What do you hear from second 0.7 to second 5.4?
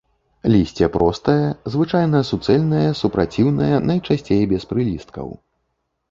простае, звычайна суцэльнае, супраціўнае, найчасцей без прылісткаў.